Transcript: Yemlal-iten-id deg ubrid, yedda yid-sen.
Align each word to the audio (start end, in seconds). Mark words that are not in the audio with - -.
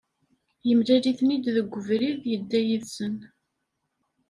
Yemlal-iten-id 0.67 1.45
deg 1.55 1.71
ubrid, 1.79 2.21
yedda 2.31 2.59
yid-sen. 2.67 3.15